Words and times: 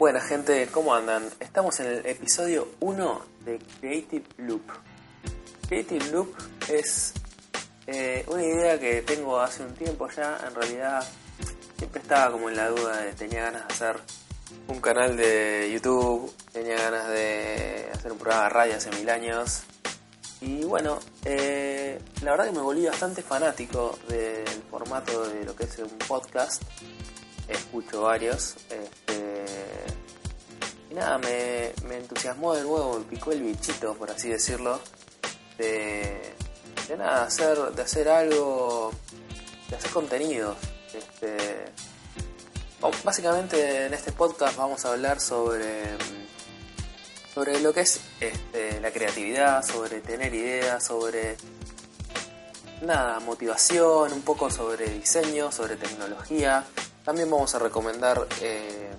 Buena 0.00 0.22
gente, 0.22 0.66
¿cómo 0.72 0.94
andan? 0.94 1.28
Estamos 1.40 1.78
en 1.80 1.86
el 1.88 2.06
episodio 2.06 2.68
1 2.80 3.22
de 3.44 3.58
Creative 3.58 4.24
Loop. 4.38 4.62
Creative 5.68 6.10
Loop 6.10 6.34
es 6.70 7.12
eh, 7.86 8.24
una 8.28 8.42
idea 8.42 8.80
que 8.80 9.02
tengo 9.02 9.38
hace 9.38 9.62
un 9.62 9.74
tiempo 9.74 10.08
ya, 10.08 10.40
en 10.48 10.54
realidad 10.54 11.06
siempre 11.76 12.00
estaba 12.00 12.32
como 12.32 12.48
en 12.48 12.56
la 12.56 12.70
duda 12.70 13.02
de 13.02 13.12
tenía 13.12 13.42
ganas 13.42 13.68
de 13.68 13.74
hacer 13.74 14.00
un 14.68 14.80
canal 14.80 15.18
de 15.18 15.70
YouTube, 15.70 16.34
tenía 16.50 16.76
ganas 16.76 17.06
de 17.08 17.90
hacer 17.92 18.12
un 18.12 18.16
programa 18.16 18.44
de 18.44 18.48
radio 18.48 18.76
hace 18.76 18.90
mil 18.92 19.10
años. 19.10 19.64
Y 20.40 20.64
bueno, 20.64 20.98
eh, 21.26 22.00
la 22.22 22.30
verdad 22.30 22.46
que 22.46 22.52
me 22.52 22.62
volví 22.62 22.86
bastante 22.86 23.20
fanático 23.20 23.98
del 24.08 24.46
formato 24.70 25.28
de 25.28 25.44
lo 25.44 25.54
que 25.54 25.64
es 25.64 25.78
un 25.78 25.90
podcast. 26.08 26.62
Escucho 27.48 28.00
varios. 28.02 28.56
Este, 28.70 28.99
y 30.90 30.94
nada, 30.94 31.18
me, 31.18 31.72
me 31.86 31.98
entusiasmó 31.98 32.54
de 32.54 32.62
nuevo, 32.62 32.98
me 32.98 33.04
picó 33.04 33.32
el 33.32 33.42
bichito, 33.42 33.94
por 33.94 34.10
así 34.10 34.28
decirlo. 34.28 34.80
De, 35.56 36.34
de 36.88 36.96
nada, 36.96 37.24
hacer, 37.24 37.56
de 37.72 37.82
hacer 37.82 38.08
algo, 38.08 38.92
de 39.68 39.76
hacer 39.76 39.90
contenidos. 39.90 40.56
Este, 40.92 41.36
básicamente 43.04 43.86
en 43.86 43.94
este 43.94 44.10
podcast 44.10 44.56
vamos 44.56 44.84
a 44.84 44.92
hablar 44.92 45.20
sobre 45.20 45.96
sobre 47.32 47.60
lo 47.60 47.72
que 47.72 47.80
es 47.80 48.00
este, 48.18 48.80
la 48.80 48.90
creatividad, 48.90 49.64
sobre 49.64 50.00
tener 50.00 50.34
ideas, 50.34 50.84
sobre 50.84 51.36
nada, 52.82 53.20
motivación, 53.20 54.12
un 54.12 54.22
poco 54.22 54.50
sobre 54.50 54.90
diseño, 54.90 55.52
sobre 55.52 55.76
tecnología. 55.76 56.64
También 57.04 57.30
vamos 57.30 57.54
a 57.54 57.58
recomendar 57.58 58.26
eh, 58.40 58.90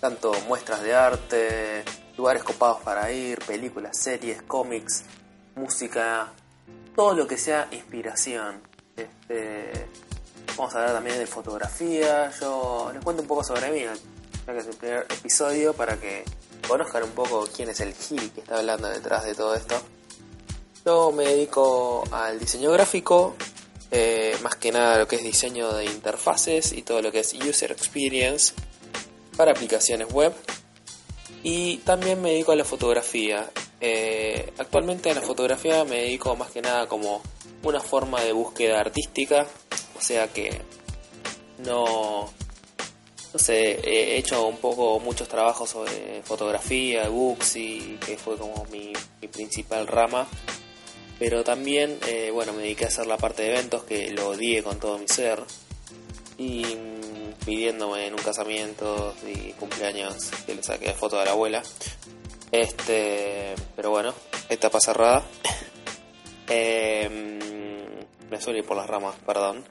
tanto 0.00 0.32
muestras 0.46 0.82
de 0.82 0.94
arte, 0.94 1.84
lugares 2.16 2.42
copados 2.42 2.80
para 2.82 3.10
ir, 3.12 3.38
películas, 3.40 3.96
series, 3.96 4.42
cómics, 4.42 5.04
música, 5.56 6.32
todo 6.94 7.14
lo 7.14 7.26
que 7.26 7.36
sea 7.36 7.68
inspiración. 7.70 8.60
Este, 8.96 9.88
vamos 10.56 10.74
a 10.74 10.78
hablar 10.78 10.94
también 10.94 11.18
de 11.18 11.26
fotografía. 11.26 12.30
Yo 12.40 12.90
les 12.92 13.02
cuento 13.02 13.22
un 13.22 13.28
poco 13.28 13.44
sobre 13.44 13.70
mí, 13.70 13.80
ya 13.80 14.52
que 14.52 14.58
es 14.58 14.66
el 14.66 14.76
primer 14.76 15.06
episodio, 15.10 15.74
para 15.74 15.96
que 15.96 16.24
conozcan 16.66 17.04
un 17.04 17.12
poco 17.12 17.48
quién 17.54 17.68
es 17.68 17.80
el 17.80 17.94
Gil 17.94 18.30
que 18.32 18.40
está 18.40 18.58
hablando 18.58 18.88
detrás 18.88 19.24
de 19.24 19.34
todo 19.34 19.54
esto. 19.54 19.80
Yo 20.84 21.12
me 21.12 21.24
dedico 21.24 22.04
al 22.12 22.38
diseño 22.38 22.70
gráfico, 22.72 23.34
eh, 23.90 24.36
más 24.42 24.56
que 24.56 24.70
nada 24.70 24.98
lo 24.98 25.08
que 25.08 25.16
es 25.16 25.22
diseño 25.22 25.72
de 25.72 25.86
interfaces 25.86 26.72
y 26.72 26.82
todo 26.82 27.02
lo 27.02 27.10
que 27.10 27.20
es 27.20 27.34
user 27.34 27.72
experience 27.72 28.54
para 29.38 29.52
aplicaciones 29.52 30.12
web. 30.12 30.34
Y 31.44 31.78
también 31.78 32.20
me 32.20 32.30
dedico 32.30 32.50
a 32.52 32.56
la 32.56 32.64
fotografía. 32.64 33.48
Eh, 33.80 34.52
actualmente 34.58 35.10
a 35.10 35.14
la 35.14 35.22
fotografía 35.22 35.84
me 35.84 36.02
dedico 36.02 36.34
más 36.34 36.50
que 36.50 36.60
nada 36.60 36.88
como 36.88 37.22
una 37.62 37.80
forma 37.80 38.20
de 38.20 38.32
búsqueda 38.32 38.80
artística, 38.80 39.46
o 39.96 40.00
sea 40.00 40.26
que 40.26 40.60
no, 41.58 42.28
no 43.32 43.38
sé, 43.38 43.78
he 43.84 44.18
hecho 44.18 44.48
un 44.48 44.56
poco 44.56 44.98
muchos 44.98 45.28
trabajos 45.28 45.70
sobre 45.70 46.22
fotografía, 46.24 47.08
books 47.08 47.54
y 47.56 47.98
que 48.04 48.16
fue 48.18 48.36
como 48.36 48.66
mi, 48.72 48.92
principal 49.32 49.86
rama. 49.86 50.26
Pero 51.20 51.44
también, 51.44 51.98
eh, 52.08 52.30
bueno, 52.32 52.52
me 52.52 52.62
dediqué 52.62 52.86
a 52.86 52.88
hacer 52.88 53.06
la 53.06 53.16
parte 53.16 53.42
de 53.42 53.50
eventos 53.50 53.84
que 53.84 54.10
lo 54.10 54.30
odié 54.30 54.64
con 54.64 54.80
todo 54.80 54.98
mi 54.98 55.06
ser. 55.06 55.44
Pidiéndome 57.48 58.06
en 58.06 58.12
un 58.12 58.20
casamiento 58.20 59.14
y 59.26 59.52
cumpleaños 59.54 60.30
que 60.44 60.54
le 60.54 60.62
saqué 60.62 60.92
foto 60.92 61.18
de 61.18 61.24
la 61.24 61.30
abuela. 61.30 61.62
Este, 62.52 63.54
pero 63.74 63.88
bueno, 63.88 64.12
etapa 64.50 64.78
cerrada. 64.80 65.22
Em, 66.50 67.38
me 68.30 68.40
suele 68.40 68.60
ir 68.60 68.66
por 68.66 68.76
las 68.76 68.86
ramas, 68.86 69.14
perdón. 69.26 69.64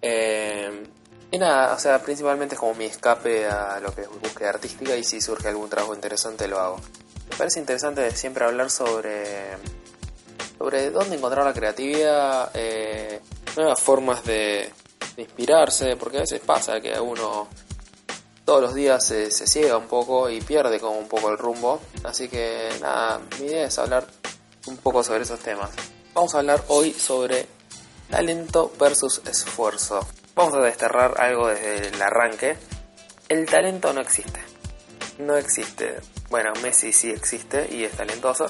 Eh, 0.00 0.84
y 1.30 1.38
nada, 1.38 1.74
o 1.74 1.78
sea, 1.78 2.02
principalmente 2.02 2.54
es 2.54 2.60
como 2.60 2.74
mi 2.74 2.86
escape 2.86 3.46
a 3.46 3.78
lo 3.80 3.94
que 3.94 4.02
es 4.02 4.08
búsqueda 4.08 4.50
artística 4.50 4.96
y 4.96 5.04
si 5.04 5.20
surge 5.20 5.48
algún 5.48 5.68
trabajo 5.68 5.94
interesante 5.94 6.48
lo 6.48 6.58
hago. 6.60 6.76
Me 7.30 7.36
parece 7.36 7.60
interesante 7.60 8.10
siempre 8.12 8.44
hablar 8.44 8.70
sobre 8.70 9.56
sobre 10.58 10.90
dónde 10.90 11.16
encontrar 11.16 11.44
la 11.44 11.52
creatividad, 11.52 12.50
eh, 12.54 13.20
nuevas 13.56 13.80
formas 13.80 14.24
de, 14.24 14.70
inspirarse, 15.16 15.96
porque 15.96 16.18
a 16.18 16.20
veces 16.20 16.40
pasa 16.40 16.80
que 16.80 16.98
uno 16.98 17.48
todos 18.44 18.60
los 18.60 18.74
días 18.74 19.04
se, 19.04 19.30
se, 19.30 19.46
ciega 19.46 19.76
un 19.78 19.86
poco 19.86 20.28
y 20.28 20.40
pierde 20.40 20.78
como 20.78 20.98
un 20.98 21.08
poco 21.08 21.30
el 21.30 21.38
rumbo. 21.38 21.80
Así 22.04 22.28
que 22.28 22.68
nada, 22.80 23.20
mi 23.40 23.46
idea 23.46 23.66
es 23.66 23.78
hablar 23.78 24.06
un 24.66 24.76
poco 24.76 25.02
sobre 25.02 25.22
esos 25.22 25.40
temas. 25.40 25.70
Vamos 26.12 26.34
a 26.34 26.38
hablar 26.38 26.62
hoy 26.68 26.92
sobre 26.92 27.46
talento 28.10 28.72
versus 28.78 29.22
esfuerzo. 29.26 30.06
Vamos 30.34 30.54
a 30.54 30.60
desterrar 30.60 31.20
algo 31.20 31.48
desde 31.48 31.88
el 31.88 32.02
arranque. 32.02 32.56
El 33.28 33.46
talento 33.46 33.92
no 33.92 34.00
existe. 34.00 34.40
No 35.18 35.36
existe. 35.36 36.00
Bueno, 36.28 36.52
Messi 36.62 36.92
sí 36.92 37.10
existe 37.10 37.68
y 37.70 37.84
es 37.84 37.92
talentoso. 37.92 38.46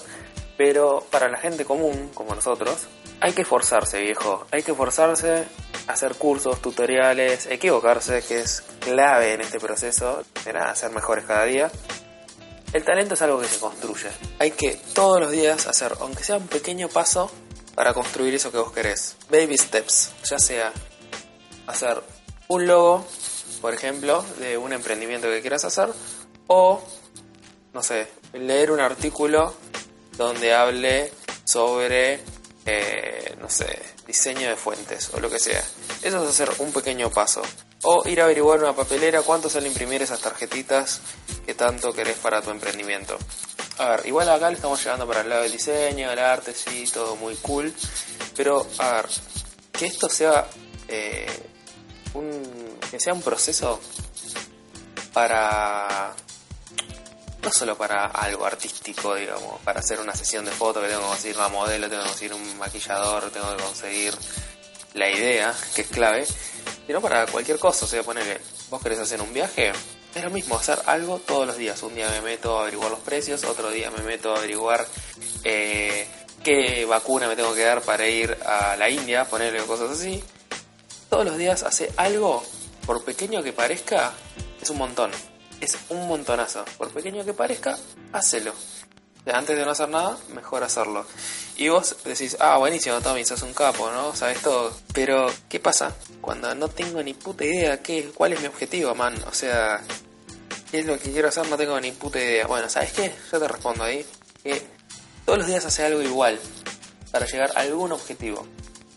Pero 0.57 1.05
para 1.11 1.29
la 1.29 1.39
gente 1.39 1.65
común, 1.65 2.11
como 2.15 2.35
nosotros, 2.35 2.87
hay 3.21 3.33
que 3.33 3.43
esforzarse, 3.43 4.01
viejo. 4.01 4.47
Hay 4.51 4.63
que 4.63 4.73
esforzarse, 4.73 5.45
hacer 5.87 6.15
cursos, 6.15 6.61
tutoriales, 6.61 7.47
equivocarse, 7.47 8.22
que 8.22 8.41
es 8.41 8.62
clave 8.81 9.34
en 9.34 9.41
este 9.41 9.61
proceso 9.61 10.25
de 10.45 10.53
nada, 10.53 10.75
ser 10.75 10.91
mejores 10.91 11.25
cada 11.25 11.45
día. 11.45 11.71
El 12.72 12.84
talento 12.84 13.15
es 13.15 13.22
algo 13.22 13.41
que 13.41 13.47
se 13.47 13.61
construye. 13.61 14.11
Hay 14.39 14.50
que 14.50 14.78
todos 14.95 15.21
los 15.21 15.31
días 15.31 15.67
hacer, 15.67 15.93
aunque 16.00 16.25
sea 16.25 16.37
un 16.37 16.49
pequeño 16.49 16.89
paso, 16.89 17.31
para 17.75 17.93
construir 17.93 18.34
eso 18.34 18.50
que 18.50 18.59
vos 18.59 18.72
querés. 18.72 19.17
Baby 19.31 19.59
steps, 19.59 20.12
ya 20.25 20.39
sea 20.39 20.72
hacer 21.67 22.03
un 22.49 22.66
logo, 22.66 23.05
por 23.61 23.75
ejemplo, 23.75 24.25
de 24.39 24.56
un 24.56 24.72
emprendimiento 24.72 25.28
que 25.28 25.41
quieras 25.41 25.65
hacer, 25.65 25.89
o, 26.47 26.83
no 27.72 27.83
sé, 27.83 28.06
leer 28.33 28.71
un 28.71 28.81
artículo 28.81 29.55
donde 30.16 30.55
hable 30.55 31.12
sobre, 31.45 32.21
eh, 32.66 33.37
no 33.41 33.49
sé, 33.49 33.94
diseño 34.06 34.48
de 34.48 34.56
fuentes 34.56 35.10
o 35.12 35.20
lo 35.20 35.31
que 35.31 35.38
sea. 35.38 35.62
Eso 36.03 36.22
es 36.22 36.28
hacer 36.28 36.50
un 36.59 36.72
pequeño 36.72 37.10
paso. 37.10 37.42
O 37.82 38.09
ir 38.09 38.20
a 38.20 38.25
averiguar 38.25 38.60
una 38.60 38.75
papelera 38.75 39.22
cuánto 39.22 39.50
sale 39.50 39.69
imprimir 39.69 40.03
esas 40.03 40.20
tarjetitas 40.20 41.00
que 41.44 41.54
tanto 41.54 41.92
querés 41.92 42.16
para 42.16 42.41
tu 42.41 42.50
emprendimiento. 42.50 43.19
A 43.78 43.91
ver, 43.91 44.06
igual 44.06 44.28
acá 44.28 44.48
le 44.48 44.56
estamos 44.56 44.82
llegando 44.82 45.06
para 45.06 45.22
el 45.22 45.28
lado 45.28 45.42
del 45.42 45.53
diseño, 45.53 46.10
el 46.10 46.19
arte, 46.19 46.54
sí, 46.54 46.84
todo 46.92 47.16
muy 47.16 47.34
cool. 47.37 47.75
Pero, 48.37 48.66
a 48.78 48.92
ver, 48.92 49.06
que 49.72 49.87
esto 49.87 50.09
sea 50.09 50.47
eh, 50.88 51.26
un, 52.15 52.78
que 52.91 53.00
sea 53.00 53.12
un 53.12 53.22
proceso 53.22 53.81
para 55.12 56.15
no 57.44 57.50
solo 57.53 57.77
para 57.77 58.06
algo 58.06 58.47
artístico, 58.47 59.15
digamos, 59.15 59.60
para 59.62 59.81
hacer 59.81 60.00
una 60.00 60.15
sesión 60.15 60.44
de 60.44 60.50
fotos 60.50 60.82
que 60.82 60.88
tengo 60.88 61.03
que 61.03 61.09
conseguir 61.09 61.37
una 61.37 61.49
modelo, 61.49 61.88
tengo 61.88 62.03
que 62.03 62.09
conseguir 62.09 62.34
un 62.34 62.59
maquillador, 62.59 63.31
tengo 63.31 63.55
que 63.55 63.62
conseguir 63.62 64.15
la 64.94 65.10
idea, 65.10 65.54
que 65.75 65.83
es 65.83 65.88
clave, 65.88 66.27
sino 66.87 67.00
para 67.00 67.27
cualquier 67.27 67.59
cosa, 67.59 67.84
o 67.84 67.88
sea, 67.88 68.03
ponerle, 68.03 68.41
vos 68.71 68.83
querés 68.83 68.99
hacer 68.99 69.21
un 69.21 69.33
viaje, 69.33 69.72
es 70.15 70.25
lo 70.25 70.31
mismo, 70.31 70.56
hacer 70.56 70.78
algo 70.87 71.19
todos 71.19 71.47
los 71.47 71.56
días, 71.56 71.83
un 71.83 71.94
día 71.94 72.09
me 72.09 72.22
meto 72.22 72.59
a 72.59 72.62
averiguar 72.62 72.91
los 72.91 73.00
precios, 73.00 73.44
otro 73.44 73.71
día 73.71 73.91
me 73.91 74.03
meto 74.03 74.34
a 74.34 74.38
averiguar 74.38 74.87
eh, 75.43 76.06
qué 76.43 76.87
vacuna 76.87 77.28
me 77.28 77.37
tengo 77.37 77.54
que 77.54 77.62
dar 77.62 77.83
para 77.83 78.09
ir 78.09 78.38
a 78.47 78.77
la 78.77 78.88
India, 78.88 79.27
ponerle 79.27 79.62
cosas 79.65 79.91
así, 79.91 80.25
todos 81.10 81.27
los 81.27 81.37
días 81.37 81.62
hace 81.62 81.93
algo, 81.97 82.43
por 82.87 83.04
pequeño 83.04 83.43
que 83.43 83.53
parezca, 83.53 84.12
es 84.62 84.71
un 84.71 84.78
montón. 84.78 85.10
Es 85.65 85.79
un 85.89 86.07
montonazo. 86.07 86.63
Por 86.77 86.91
pequeño 86.91 87.25
que 87.25 87.33
parezca, 87.33 87.78
hacelo. 88.13 88.53
Antes 89.25 89.57
de 89.57 89.65
no 89.65 89.71
hacer 89.71 89.89
nada, 89.89 90.19
mejor 90.34 90.63
hacerlo. 90.63 91.07
Y 91.57 91.71
vos 91.71 91.97
decís, 92.05 92.37
ah, 92.39 92.59
buenísimo, 92.59 93.01
Tommy, 93.01 93.25
sos 93.25 93.41
un 93.41 93.55
capo, 93.55 93.91
¿no? 93.91 94.15
Sabes 94.15 94.43
todo. 94.43 94.77
Pero, 94.93 95.33
¿qué 95.49 95.61
pasa? 95.61 95.97
Cuando 96.21 96.55
no 96.55 96.69
tengo 96.69 97.03
ni 97.03 97.15
puta 97.15 97.47
idea 97.47 97.83
qué, 97.83 98.11
cuál 98.15 98.34
es 98.34 98.43
mi 98.43 98.47
objetivo, 98.49 98.95
man. 98.95 99.15
O 99.27 99.33
sea, 99.33 99.83
¿qué 100.71 100.81
es 100.81 100.87
lo 100.87 100.99
que 100.99 101.11
quiero 101.11 101.28
hacer? 101.28 101.49
No 101.49 101.57
tengo 101.57 101.81
ni 101.81 101.93
puta 101.93 102.19
idea. 102.19 102.47
Bueno, 102.47 102.69
¿sabes 102.69 102.93
qué? 102.93 103.15
Yo 103.33 103.41
te 103.41 103.49
respondo 103.49 103.84
ahí. 103.84 104.05
Que 104.43 104.63
todos 105.25 105.39
los 105.39 105.49
días 105.49 105.65
hace 105.65 105.83
algo 105.83 106.03
igual 106.03 106.39
para 107.10 107.25
llegar 107.25 107.53
a 107.57 107.60
algún 107.60 107.93
objetivo. 107.93 108.47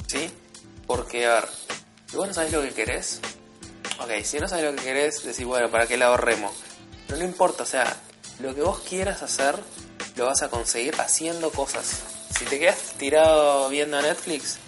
¿Sí? 0.08 0.30
Porque, 0.86 1.28
a 1.28 1.36
ver, 1.36 1.50
si 2.12 2.18
vos 2.18 2.28
no 2.28 2.34
sabés 2.34 2.52
lo 2.52 2.62
que 2.62 2.74
querés, 2.74 3.22
ok, 4.00 4.24
si 4.24 4.40
no 4.40 4.48
sabes 4.48 4.66
lo 4.66 4.76
que 4.76 4.84
querés, 4.84 5.24
decís, 5.24 5.46
bueno, 5.46 5.70
¿para 5.70 5.88
qué 5.88 5.98
la 5.98 6.08
ahorremos? 6.08 6.54
Pero 7.08 7.20
no 7.20 7.26
importa, 7.26 7.64
o 7.64 7.66
sea, 7.66 7.96
lo 8.40 8.54
que 8.54 8.62
vos 8.62 8.80
quieras 8.80 9.24
hacer, 9.24 9.56
lo 10.16 10.26
vas 10.26 10.42
a 10.42 10.50
conseguir 10.50 10.96
haciendo 11.00 11.52
cosas. 11.52 12.04
Si 12.38 12.46
te 12.46 12.60
quedas 12.60 12.94
tirado 12.98 13.70
viendo 13.70 14.02
Netflix, 14.02 14.60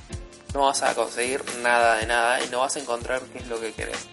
no 0.54 0.62
vas 0.62 0.82
a 0.82 0.96
conseguir 0.96 1.44
nada 1.62 1.98
de 1.98 2.08
nada 2.08 2.44
y 2.44 2.50
no 2.50 2.62
vas 2.62 2.76
a 2.76 2.80
encontrar 2.80 3.22
qué 3.34 3.40
es 3.40 3.48
lo 3.48 3.60
que 3.60 3.74
querés. 3.74 4.08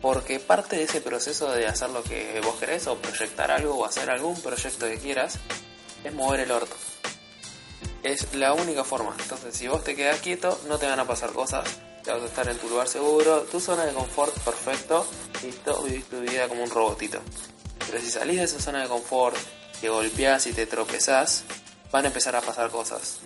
Porque 0.00 0.38
parte 0.38 0.76
de 0.76 0.84
ese 0.84 1.00
proceso 1.00 1.50
de 1.50 1.66
hacer 1.66 1.90
lo 1.90 2.02
que 2.02 2.40
vos 2.42 2.56
querés 2.56 2.86
o 2.86 2.96
proyectar 2.96 3.50
algo 3.50 3.74
o 3.76 3.84
hacer 3.84 4.08
algún 4.10 4.40
proyecto 4.40 4.86
que 4.86 4.98
quieras 4.98 5.38
es 6.04 6.14
mover 6.14 6.40
el 6.40 6.52
orto. 6.52 6.74
Es 8.02 8.32
la 8.34 8.54
única 8.54 8.84
forma. 8.84 9.14
Entonces, 9.20 9.54
si 9.56 9.68
vos 9.68 9.84
te 9.84 9.94
quedas 9.94 10.20
quieto, 10.20 10.58
no 10.68 10.78
te 10.78 10.86
van 10.86 11.00
a 11.00 11.06
pasar 11.06 11.32
cosas. 11.32 11.68
Vas 12.06 12.22
a 12.22 12.26
estar 12.26 12.48
en 12.48 12.58
tu 12.58 12.68
lugar 12.68 12.88
seguro, 12.88 13.42
tu 13.42 13.60
zona 13.60 13.84
de 13.84 13.92
confort 13.92 14.36
perfecto, 14.40 15.06
listo, 15.42 15.82
vivís 15.82 16.04
tu 16.06 16.20
vida 16.20 16.48
como 16.48 16.64
un 16.64 16.70
robotito. 16.70 17.20
Pero 17.86 18.00
si 18.00 18.10
salís 18.10 18.38
de 18.38 18.44
esa 18.44 18.60
zona 18.60 18.82
de 18.82 18.88
confort, 18.88 19.36
te 19.80 19.88
golpeás 19.88 20.46
y 20.46 20.52
te 20.52 20.66
tropezás, 20.66 21.44
van 21.92 22.04
a 22.04 22.08
empezar 22.08 22.34
a 22.36 22.40
pasar 22.40 22.70
cosas. 22.70 23.20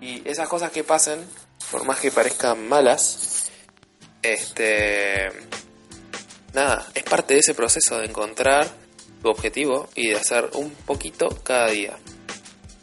Y 0.00 0.28
esas 0.28 0.48
cosas 0.48 0.72
que 0.72 0.84
pasen, 0.84 1.24
por 1.70 1.84
más 1.84 2.00
que 2.00 2.10
parezcan 2.10 2.68
malas, 2.68 3.50
este 4.22 5.30
nada, 6.52 6.86
es 6.94 7.02
parte 7.04 7.34
de 7.34 7.40
ese 7.40 7.54
proceso 7.54 7.98
de 7.98 8.06
encontrar 8.06 8.68
tu 9.22 9.30
objetivo 9.30 9.88
y 9.94 10.08
de 10.08 10.16
hacer 10.16 10.50
un 10.54 10.70
poquito 10.70 11.28
cada 11.42 11.68
día. 11.68 11.96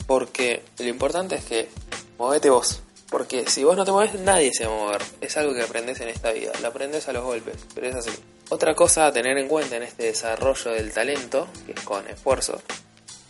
Porque 0.07 0.63
lo 0.80 0.88
importante 0.88 1.36
es 1.36 1.45
que 1.45 1.69
movete 2.18 2.50
vos. 2.50 2.81
Porque 3.10 3.50
si 3.50 3.64
vos 3.64 3.76
no 3.76 3.86
te 3.86 3.92
mueves, 3.92 4.20
nadie 4.20 4.52
se 4.54 4.66
va 4.66 4.74
a 4.74 4.78
mover. 4.78 5.02
Es 5.22 5.36
algo 5.38 5.54
que 5.54 5.64
aprendes 5.64 6.00
en 6.02 6.10
esta 6.10 6.32
vida. 6.32 6.52
Lo 6.62 6.68
aprendes 6.68 7.08
a 7.08 7.14
los 7.14 7.24
golpes, 7.24 7.56
pero 7.74 7.88
es 7.88 7.96
así. 7.96 8.12
Otra 8.50 8.76
cosa 8.76 9.08
a 9.08 9.12
tener 9.14 9.38
en 9.38 9.48
cuenta 9.48 9.78
en 9.78 9.84
este 9.84 10.04
desarrollo 10.04 10.72
del 10.72 10.92
talento, 10.92 11.48
que 11.66 11.74
es 11.74 11.82
con 11.82 12.08
esfuerzo, 12.08 12.62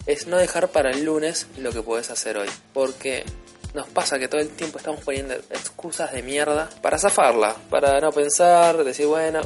es 0.05 0.27
no 0.27 0.37
dejar 0.37 0.69
para 0.69 0.91
el 0.91 1.05
lunes 1.05 1.47
lo 1.57 1.71
que 1.71 1.81
podés 1.81 2.09
hacer 2.09 2.37
hoy. 2.37 2.49
Porque 2.73 3.23
nos 3.73 3.87
pasa 3.87 4.17
que 4.17 4.27
todo 4.27 4.41
el 4.41 4.49
tiempo 4.49 4.77
estamos 4.77 5.01
poniendo 5.01 5.33
excusas 5.33 6.11
de 6.11 6.23
mierda 6.23 6.69
para 6.81 6.97
zafarla, 6.97 7.55
para 7.69 7.99
no 7.99 8.11
pensar, 8.11 8.83
decir, 8.83 9.05
bueno, 9.05 9.41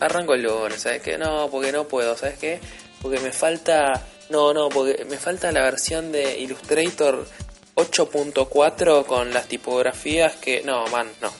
arranco 0.00 0.34
el 0.34 0.42
lunes, 0.42 0.82
¿sabes 0.82 1.02
qué? 1.02 1.16
No, 1.16 1.48
porque 1.50 1.72
no 1.72 1.86
puedo, 1.86 2.16
¿sabes 2.16 2.38
qué? 2.38 2.60
Porque 3.00 3.20
me 3.20 3.32
falta, 3.32 4.02
no, 4.30 4.52
no, 4.52 4.68
porque 4.68 5.04
me 5.04 5.16
falta 5.16 5.52
la 5.52 5.62
versión 5.62 6.12
de 6.12 6.38
Illustrator 6.40 7.24
8.4 7.74 9.04
con 9.06 9.32
las 9.32 9.48
tipografías 9.48 10.36
que, 10.36 10.62
no, 10.62 10.86
man, 10.88 11.10
no, 11.20 11.32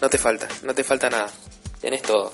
no 0.00 0.08
te 0.08 0.18
falta, 0.18 0.48
no 0.62 0.74
te 0.74 0.84
falta 0.84 1.10
nada, 1.10 1.30
tenés 1.80 2.02
todo. 2.02 2.32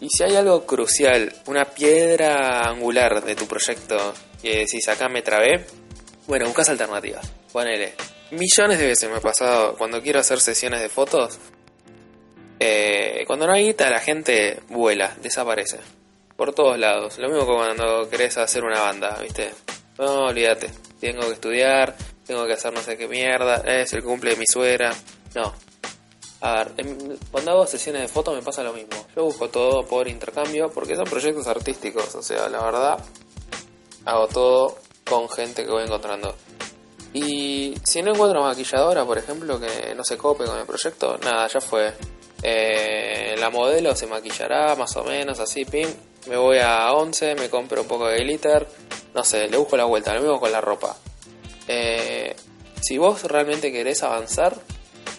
Y 0.00 0.08
si 0.08 0.22
hay 0.22 0.36
algo 0.36 0.66
crucial, 0.66 1.32
una 1.46 1.64
piedra 1.64 2.68
angular 2.68 3.24
de 3.24 3.34
tu 3.34 3.46
proyecto 3.46 4.12
que 4.42 4.66
si 4.66 4.78
acá 4.90 5.08
me 5.08 5.22
trabé, 5.22 5.64
bueno, 6.26 6.46
buscas 6.46 6.68
alternativas. 6.68 7.30
Ponele. 7.52 7.94
Millones 8.30 8.78
de 8.78 8.86
veces 8.86 9.08
me 9.08 9.16
ha 9.16 9.20
pasado 9.20 9.76
cuando 9.76 10.02
quiero 10.02 10.20
hacer 10.20 10.40
sesiones 10.40 10.80
de 10.80 10.88
fotos, 10.88 11.38
eh, 12.58 13.24
cuando 13.26 13.46
no 13.46 13.52
hay 13.52 13.66
guita, 13.66 13.90
la 13.90 14.00
gente 14.00 14.60
vuela, 14.68 15.14
desaparece. 15.22 15.78
Por 16.36 16.52
todos 16.54 16.78
lados. 16.78 17.18
Lo 17.18 17.28
mismo 17.28 17.46
que 17.46 17.54
cuando 17.54 18.08
querés 18.08 18.36
hacer 18.38 18.64
una 18.64 18.80
banda, 18.80 19.18
¿viste? 19.22 19.52
No, 19.98 20.26
olvídate. 20.26 20.70
Tengo 21.00 21.26
que 21.26 21.34
estudiar, 21.34 21.94
tengo 22.26 22.46
que 22.46 22.54
hacer 22.54 22.72
no 22.72 22.80
sé 22.82 22.96
qué 22.96 23.08
mierda, 23.08 23.56
es 23.66 23.92
el 23.92 24.02
cumple 24.02 24.30
de 24.30 24.36
mi 24.36 24.46
suegra. 24.46 24.92
No. 25.34 25.52
A 26.40 26.64
ver, 26.64 26.86
cuando 27.30 27.52
hago 27.52 27.66
sesiones 27.66 28.02
de 28.02 28.08
fotos 28.08 28.34
me 28.34 28.42
pasa 28.42 28.62
lo 28.62 28.72
mismo. 28.72 29.06
Yo 29.16 29.24
busco 29.24 29.48
todo 29.48 29.86
por 29.86 30.08
intercambio 30.08 30.70
porque 30.70 30.94
son 30.94 31.04
proyectos 31.06 31.46
artísticos. 31.46 32.14
O 32.14 32.22
sea, 32.22 32.48
la 32.48 32.62
verdad, 32.62 32.98
hago 34.04 34.26
todo 34.28 34.78
con 35.08 35.28
gente 35.30 35.64
que 35.64 35.70
voy 35.70 35.84
encontrando. 35.84 36.34
Y 37.14 37.74
si 37.84 38.02
no 38.02 38.12
encuentro 38.12 38.42
maquilladora, 38.42 39.04
por 39.04 39.16
ejemplo, 39.18 39.60
que 39.60 39.94
no 39.94 40.04
se 40.04 40.18
cope 40.18 40.44
con 40.44 40.58
el 40.58 40.66
proyecto, 40.66 41.16
nada, 41.18 41.46
ya 41.46 41.60
fue. 41.60 41.94
Eh, 42.42 43.36
la 43.38 43.50
modelo 43.50 43.94
se 43.94 44.06
maquillará 44.06 44.74
más 44.74 44.96
o 44.96 45.04
menos 45.04 45.38
así, 45.38 45.64
pim. 45.64 45.88
Me 46.26 46.36
voy 46.36 46.58
a 46.58 46.92
11, 46.92 47.36
me 47.36 47.48
compro 47.48 47.82
un 47.82 47.88
poco 47.88 48.08
de 48.08 48.18
glitter. 48.18 48.66
No 49.14 49.22
sé, 49.22 49.48
le 49.48 49.56
busco 49.56 49.76
la 49.76 49.84
vuelta, 49.84 50.12
lo 50.14 50.22
mismo 50.22 50.40
con 50.40 50.50
la 50.50 50.60
ropa. 50.60 50.96
Eh, 51.68 52.13
si 52.84 52.98
vos 52.98 53.22
realmente 53.22 53.72
querés 53.72 54.02
avanzar, 54.02 54.60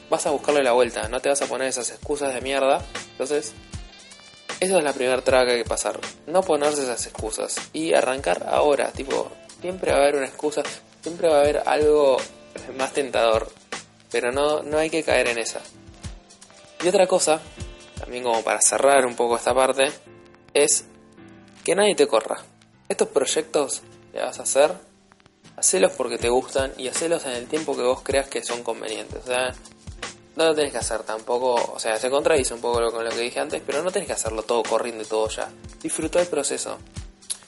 vas 0.08 0.28
a 0.28 0.30
buscarle 0.30 0.62
la 0.62 0.74
vuelta, 0.74 1.08
no 1.10 1.20
te 1.20 1.30
vas 1.30 1.42
a 1.42 1.48
poner 1.48 1.68
esas 1.68 1.90
excusas 1.90 2.32
de 2.32 2.42
mierda. 2.42 2.86
Entonces, 3.14 3.54
esa 4.60 4.78
es 4.78 4.84
la 4.84 4.94
primera 4.94 5.20
traba 5.24 5.46
que 5.46 5.52
hay 5.54 5.64
que 5.64 5.70
pasar. 5.70 6.00
No 6.28 6.44
ponerse 6.44 6.84
esas 6.84 7.08
excusas 7.08 7.56
y 7.74 7.94
arrancar 7.94 8.46
ahora. 8.48 8.92
Tipo, 8.92 9.32
siempre 9.62 9.92
va 9.92 9.98
a 9.98 10.02
haber 10.02 10.18
una 10.18 10.28
excusa, 10.28 10.62
siempre 11.02 11.28
va 11.28 11.38
a 11.38 11.40
haber 11.40 11.64
algo 11.66 12.18
más 12.78 12.94
tentador. 12.94 13.52
Pero 14.12 14.32
no, 14.32 14.62
no 14.62 14.78
hay 14.78 14.92
que 14.92 15.02
caer 15.02 15.30
en 15.30 15.40
esa. 15.40 15.62
Y 16.84 16.88
otra 16.88 17.08
cosa, 17.08 17.42
también 18.00 18.24
como 18.24 18.44
para 18.44 18.62
cerrar 18.62 19.08
un 19.08 19.16
poco 19.16 19.38
esta 19.38 19.56
parte, 19.56 19.92
es 20.54 20.86
que 21.64 21.74
nadie 21.74 21.96
te 21.96 22.06
corra. 22.06 22.38
Estos 22.88 23.08
proyectos 23.08 23.82
que 24.14 24.20
vas 24.20 24.40
a 24.40 24.44
hacer, 24.44 24.72
hacelos 25.66 25.94
porque 25.94 26.20
te 26.20 26.30
gustan 26.30 26.72
y 26.78 26.88
hacelos 26.88 27.26
en 27.26 27.32
el 27.32 27.48
tiempo 27.48 27.76
que 27.76 27.82
vos 27.82 28.02
creas 28.04 28.28
que 28.28 28.44
son 28.44 28.62
convenientes. 28.62 29.24
O 29.24 29.28
sea, 29.28 29.52
no 30.36 30.46
lo 30.46 30.54
tenés 30.54 30.72
que 30.72 30.78
hacer 30.78 31.02
tampoco, 31.02 31.56
o 31.56 31.80
sea, 31.80 31.98
se 31.98 32.10
contradice 32.12 32.54
un 32.54 32.62
poco 32.62 32.92
con 32.92 33.04
lo 33.04 33.10
que 33.10 33.22
dije 33.22 33.40
antes, 33.40 33.64
pero 33.66 33.82
no 33.82 33.92
tenés 33.92 34.08
que 34.08 34.14
hacerlo 34.14 34.44
todo 34.44 34.62
corriendo 34.62 35.04
y 35.04 35.08
todo 35.08 35.28
ya. 35.28 35.50
Disfruta 35.82 36.22
el 36.22 36.28
proceso. 36.28 36.78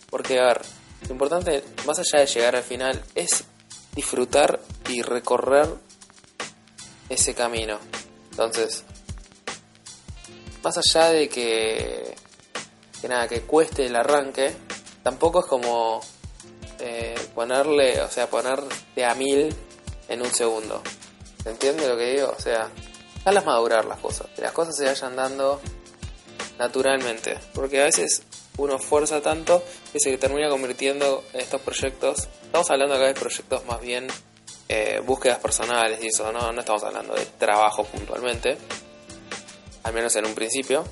Porque, 0.09 0.39
a 0.39 0.45
ver, 0.45 0.61
lo 1.07 1.11
importante, 1.11 1.63
más 1.85 1.99
allá 1.99 2.21
de 2.21 2.25
llegar 2.25 2.55
al 2.55 2.63
final, 2.63 3.03
es 3.13 3.43
disfrutar 3.93 4.59
y 4.89 5.03
recorrer 5.03 5.67
ese 7.09 7.35
camino. 7.35 7.77
Entonces, 8.31 8.83
más 10.63 10.75
allá 10.77 11.09
de 11.11 11.29
que, 11.29 12.15
que 12.99 13.07
nada, 13.07 13.27
que 13.27 13.41
cueste 13.41 13.85
el 13.85 13.95
arranque, 13.95 14.55
tampoco 15.03 15.41
es 15.41 15.45
como 15.45 16.01
eh, 16.79 17.15
ponerle, 17.37 18.01
o 18.01 18.09
sea, 18.09 18.27
ponerte 18.27 19.05
a 19.05 19.13
mil 19.13 19.55
en 20.09 20.21
un 20.23 20.33
segundo. 20.33 20.81
¿Se 21.43 21.51
entiende 21.51 21.87
lo 21.87 21.95
que 21.95 22.15
digo? 22.15 22.33
O 22.35 22.41
sea, 22.41 22.67
dejarlas 23.17 23.45
madurar 23.45 23.85
las 23.85 23.99
cosas, 23.99 24.25
que 24.35 24.41
las 24.41 24.53
cosas 24.53 24.75
se 24.75 24.85
vayan 24.85 25.15
dando 25.15 25.61
naturalmente, 26.57 27.37
porque 27.53 27.79
a 27.79 27.83
veces 27.83 28.23
uno 28.57 28.79
fuerza 28.79 29.21
tanto 29.21 29.63
que 29.93 29.99
se 29.99 30.17
termina 30.17 30.49
convirtiendo 30.49 31.23
en 31.31 31.41
estos 31.41 31.61
proyectos. 31.61 32.27
Estamos 32.41 32.71
hablando 32.71 32.95
acá 32.95 33.05
de 33.05 33.13
proyectos 33.13 33.63
más 33.67 33.81
bien 33.81 34.07
eh, 34.67 34.99
búsquedas 35.05 35.37
personales 35.37 35.99
y 36.01 36.07
eso, 36.07 36.31
no, 36.31 36.51
no 36.51 36.59
estamos 36.59 36.83
hablando 36.85 37.13
de 37.13 37.23
trabajo 37.37 37.83
puntualmente 37.83 38.57
al 39.83 39.93
menos 39.93 40.15
en 40.15 40.25
un 40.25 40.33
principio. 40.33 40.85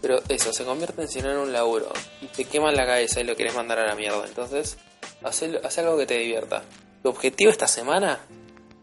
Pero 0.00 0.22
eso, 0.30 0.50
se 0.54 0.64
convierte 0.64 1.02
en 1.02 1.08
si 1.08 1.18
en 1.18 1.26
un 1.26 1.52
laburo. 1.52 1.92
Y 2.22 2.26
te 2.28 2.46
queman 2.46 2.74
la 2.74 2.86
cabeza 2.86 3.20
y 3.20 3.24
lo 3.24 3.36
quieres 3.36 3.54
mandar 3.54 3.80
a 3.80 3.86
la 3.86 3.94
mierda. 3.94 4.24
Entonces, 4.26 4.78
haz, 5.22 5.78
algo 5.78 5.96
que 5.96 6.06
te 6.06 6.18
divierta. 6.18 6.62
Tu 7.02 7.08
objetivo 7.08 7.50
esta 7.50 7.66
semana, 7.66 8.20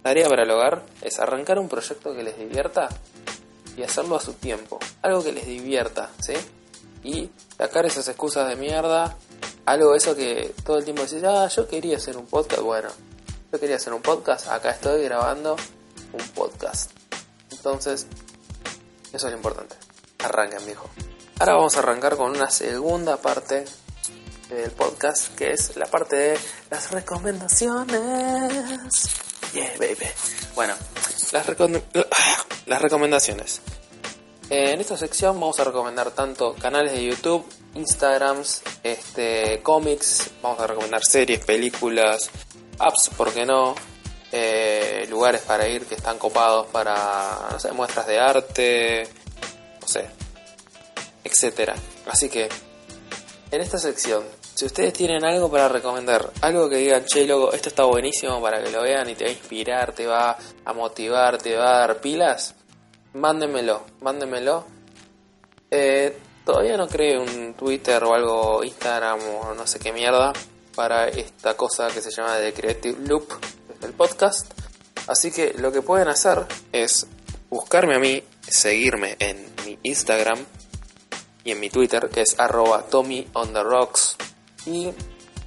tarea 0.03 0.27
para 0.27 0.43
el 0.43 0.51
hogar, 0.51 0.83
es 1.01 1.19
arrancar 1.19 1.59
un 1.59 1.69
proyecto 1.69 2.15
que 2.15 2.23
les 2.23 2.37
divierta 2.37 2.89
y 3.75 3.83
hacerlo 3.83 4.15
a 4.15 4.21
su 4.21 4.33
tiempo. 4.33 4.79
Algo 5.01 5.23
que 5.23 5.31
les 5.31 5.45
divierta, 5.45 6.09
¿sí? 6.19 6.33
Y 7.03 7.29
sacar 7.57 7.85
esas 7.85 8.07
excusas 8.07 8.49
de 8.49 8.55
mierda. 8.55 9.17
Algo 9.65 9.95
eso 9.95 10.15
que 10.15 10.53
todo 10.65 10.77
el 10.77 10.85
tiempo 10.85 11.03
decís, 11.03 11.23
ah, 11.23 11.47
yo 11.47 11.67
quería 11.67 11.97
hacer 11.97 12.17
un 12.17 12.25
podcast. 12.25 12.61
Bueno, 12.61 12.89
yo 13.51 13.59
quería 13.59 13.75
hacer 13.75 13.93
un 13.93 14.01
podcast. 14.01 14.47
Acá 14.47 14.71
estoy 14.71 15.03
grabando 15.03 15.55
un 16.13 16.27
podcast. 16.29 16.91
Entonces, 17.51 18.07
eso 19.13 19.27
es 19.27 19.31
lo 19.31 19.37
importante. 19.37 19.75
Arranquen, 20.23 20.65
viejo. 20.65 20.89
Ahora 21.39 21.53
vamos 21.53 21.75
a 21.75 21.79
arrancar 21.79 22.17
con 22.17 22.31
una 22.31 22.49
segunda 22.49 23.17
parte 23.17 23.65
del 24.49 24.71
podcast, 24.71 25.35
que 25.35 25.51
es 25.51 25.75
la 25.75 25.85
parte 25.87 26.15
de 26.15 26.39
las 26.69 26.91
recomendaciones. 26.91 27.99
Yeah, 29.53 29.71
baby. 29.79 30.07
Bueno, 30.55 30.73
las, 31.31 31.47
las 32.65 32.81
recomendaciones. 32.81 33.61
En 34.49 34.79
esta 34.79 34.95
sección 34.95 35.39
vamos 35.39 35.59
a 35.59 35.65
recomendar 35.65 36.11
tanto 36.11 36.55
canales 36.55 36.93
de 36.93 37.03
YouTube, 37.03 37.45
Instagrams, 37.75 38.61
este, 38.81 39.59
cómics, 39.61 40.29
vamos 40.41 40.61
a 40.61 40.67
recomendar 40.67 41.03
series, 41.03 41.43
películas, 41.43 42.29
apps, 42.79 43.09
¿por 43.17 43.33
qué 43.33 43.45
no? 43.45 43.75
Eh, 44.31 45.05
lugares 45.09 45.41
para 45.41 45.67
ir 45.67 45.85
que 45.85 45.95
están 45.95 46.17
copados 46.17 46.67
para, 46.67 47.49
no 47.51 47.59
sé, 47.59 47.73
muestras 47.73 48.07
de 48.07 48.19
arte, 48.19 49.09
no 49.81 49.87
sé, 49.87 50.07
etcétera. 51.25 51.75
Así 52.07 52.29
que, 52.29 52.47
en 53.51 53.61
esta 53.61 53.77
sección, 53.77 54.23
si 54.57 54.65
ustedes 54.65 54.91
tienen 54.91 55.23
algo 55.23 55.51
para 55.51 55.69
recomendar, 55.69 56.31
algo 56.41 56.67
que 56.67 56.77
digan, 56.77 57.05
che, 57.05 57.27
loco, 57.27 57.53
esto 57.53 57.69
está 57.69 57.83
buenísimo 57.83 58.41
para 58.41 58.63
que 58.63 58.71
lo 58.71 58.81
vean 58.81 59.07
y 59.07 59.13
te 59.13 59.25
va 59.25 59.29
a 59.29 59.33
inspirar, 59.33 59.91
te 59.91 60.07
va 60.07 60.35
a 60.65 60.73
motivar, 60.73 61.37
te 61.37 61.55
va 61.55 61.75
a 61.75 61.79
dar 61.81 62.01
pilas, 62.01 62.55
mándenmelo, 63.13 63.85
mándenmelo. 64.01 64.65
Eh, 65.69 66.17
todavía 66.43 66.75
no 66.75 66.87
creo 66.87 67.21
un 67.21 67.53
Twitter 67.53 68.03
o 68.03 68.15
algo, 68.15 68.63
Instagram 68.63 69.19
o 69.19 69.53
no 69.53 69.67
sé 69.67 69.77
qué 69.77 69.93
mierda, 69.93 70.33
para 70.73 71.07
esta 71.07 71.55
cosa 71.55 71.89
que 71.89 72.01
se 72.01 72.09
llama 72.09 72.39
The 72.39 72.51
Creative 72.51 72.97
Loop 73.07 73.31
el 73.83 73.93
podcast. 73.93 74.51
Así 75.07 75.31
que 75.31 75.53
lo 75.53 75.71
que 75.71 75.83
pueden 75.83 76.07
hacer 76.07 76.47
es 76.71 77.05
buscarme 77.51 77.93
a 77.93 77.99
mí, 77.99 78.23
seguirme 78.41 79.17
en 79.19 79.37
mi 79.67 79.77
Instagram 79.83 80.39
y 81.43 81.51
en 81.51 81.59
mi 81.59 81.69
Twitter, 81.69 82.09
que 82.09 82.21
es 82.21 82.39
arroba 82.39 82.87
Tommy 82.89 83.27
on 83.33 83.53
the 83.53 83.61
rocks. 83.61 84.17
Y 84.67 84.91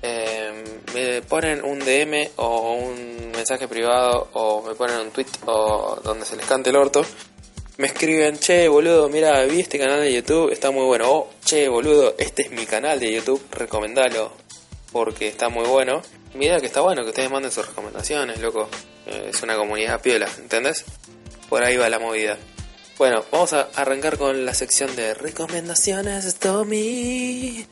em, 0.02 0.64
me 0.94 1.22
ponen 1.22 1.62
un 1.62 1.78
DM 1.78 2.30
o 2.36 2.72
un 2.72 3.30
mensaje 3.30 3.68
privado 3.68 4.28
o 4.32 4.62
me 4.62 4.74
ponen 4.74 4.96
un 4.98 5.10
tweet 5.10 5.28
o 5.46 6.00
donde 6.02 6.24
se 6.26 6.36
les 6.36 6.46
cante 6.46 6.70
el 6.70 6.76
orto. 6.76 7.04
Me 7.76 7.86
escriben, 7.86 8.38
che 8.38 8.68
boludo, 8.68 9.08
mira, 9.08 9.42
vi 9.44 9.60
este 9.60 9.78
canal 9.78 10.00
de 10.00 10.12
YouTube, 10.12 10.52
está 10.52 10.70
muy 10.70 10.84
bueno. 10.84 11.10
O, 11.10 11.30
che 11.44 11.68
boludo, 11.68 12.14
este 12.18 12.42
es 12.42 12.50
mi 12.50 12.66
canal 12.66 13.00
de 13.00 13.12
YouTube, 13.12 13.42
recomendalo 13.52 14.32
porque 14.92 15.28
está 15.28 15.48
muy 15.48 15.66
bueno. 15.66 16.02
Mira 16.34 16.60
que 16.60 16.66
está 16.66 16.80
bueno 16.80 17.02
que 17.02 17.08
ustedes 17.08 17.30
manden 17.30 17.50
sus 17.50 17.66
recomendaciones, 17.66 18.40
loco. 18.40 18.68
Eh, 19.06 19.30
es 19.30 19.42
una 19.42 19.56
comunidad 19.56 20.00
piola, 20.00 20.28
¿entendés? 20.38 20.84
Por 21.48 21.62
ahí 21.62 21.76
va 21.76 21.88
la 21.88 21.98
movida. 21.98 22.38
Bueno, 22.98 23.24
vamos 23.32 23.52
a 23.54 23.68
arrancar 23.74 24.18
con 24.18 24.44
la 24.44 24.54
sección 24.54 24.94
de 24.94 25.14
recomendaciones 25.14 26.34
Tommy. 26.36 27.66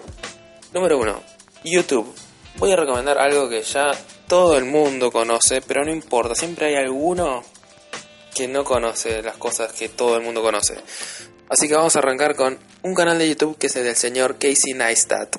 Número 0.73 0.99
1. 0.99 1.38
YouTube. 1.65 2.15
Voy 2.57 2.73
a 2.73 2.77
recomendar 2.77 3.19
algo 3.19 3.49
que 3.49 3.63
ya 3.63 3.93
todo 4.27 4.57
el 4.57 4.65
mundo 4.65 5.11
conoce, 5.13 5.61
pero 5.63 5.85
no 5.85 5.93
importa, 5.93 6.35
siempre 6.35 6.67
hay 6.67 6.75
alguno 6.77 7.45
que 8.35 8.49
no 8.49 8.65
conoce 8.65 9.23
las 9.23 9.37
cosas 9.37 9.73
que 9.73 9.89
todo 9.89 10.17
el 10.17 10.23
mundo 10.23 10.43
conoce. 10.43 10.77
Así 11.49 11.67
que 11.67 11.75
vamos 11.75 11.97
a 11.97 12.01
arrancar 12.01 12.37
con 12.37 12.59
un 12.83 12.95
canal 12.95 13.19
de 13.19 13.29
YouTube 13.29 13.57
que 13.59 13.69
es 13.69 13.77
el 13.77 13.85
del 13.85 13.97
señor 13.97 14.39
Casey 14.39 14.75
Neistat. 14.75 15.37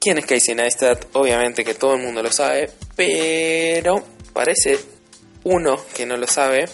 ¿Quién 0.00 0.18
es 0.18 0.26
Casey 0.26 0.54
Neistat? 0.54 1.06
Obviamente 1.12 1.64
que 1.64 1.74
todo 1.74 1.94
el 1.94 2.02
mundo 2.02 2.22
lo 2.22 2.32
sabe, 2.32 2.70
pero 2.96 4.04
parece 4.32 4.78
uno 5.44 5.76
que 5.94 6.06
no 6.06 6.16
lo 6.16 6.26
sabe. 6.26 6.66